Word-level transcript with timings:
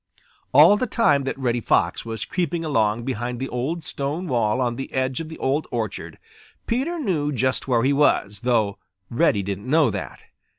All 0.51 0.77
the 0.77 0.87
time 0.87 1.25
that 1.25 1.37
Reddy 1.37 1.61
Fox 1.61 2.03
was 2.05 2.25
creeping 2.25 2.65
along 2.65 3.03
behind 3.03 3.39
the 3.39 3.47
old 3.49 3.83
stone 3.83 4.27
wall 4.27 4.59
on 4.59 4.75
the 4.75 4.91
edge 4.93 5.19
of 5.19 5.29
the 5.29 5.37
Old 5.37 5.67
Orchard, 5.69 6.17
Peter 6.65 6.97
knew 6.97 7.31
just 7.31 7.67
where 7.67 7.83
he 7.83 7.93
was, 7.93 8.39
though 8.39 8.79
Reddy 9.11 9.43
didn't 9.43 9.69
know 9.69 9.91
that. 9.91 10.21